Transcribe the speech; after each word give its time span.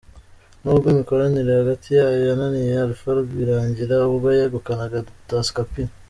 N’ubwo 0.61 0.85
imikoranire 0.93 1.51
hagati 1.61 1.87
yayo 1.97 2.19
yananiye 2.29 2.71
Alpha 2.85 3.09
Rwirangira 3.17 3.95
ubwo 4.09 4.27
yegukanaga 4.37 4.97
Tusker 5.27 5.67
P. 5.71 5.73